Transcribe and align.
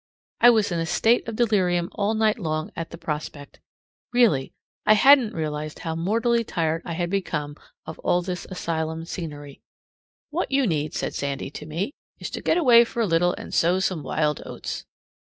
I 0.39 0.49
was 0.49 0.71
in 0.71 0.79
a 0.79 0.85
state 0.87 1.27
of 1.27 1.35
delirium 1.35 1.87
all 1.91 2.15
night 2.15 2.39
long 2.39 2.71
at 2.75 2.89
the 2.89 2.97
prospect. 2.97 3.59
Really, 4.11 4.51
I 4.83 4.93
hadn't 4.95 5.35
realized 5.35 5.77
how 5.85 5.93
mortally 5.93 6.43
tired 6.43 6.81
I 6.85 6.93
had 6.93 7.11
become 7.11 7.55
of 7.85 7.99
all 7.99 8.23
this 8.23 8.47
asylum 8.49 9.05
scenery. 9.05 9.61
"What 10.31 10.49
you 10.51 10.65
need," 10.65 10.95
said 10.95 11.13
Sandy 11.13 11.51
to 11.51 11.67
me, 11.67 11.91
"is 12.17 12.31
to 12.31 12.41
get 12.41 12.57
away 12.57 12.83
for 12.83 13.01
a 13.01 13.05
little 13.05 13.35
and 13.35 13.53
sow 13.53 13.79
some 13.79 14.01
wild 14.01 14.41
oats." 14.43 14.85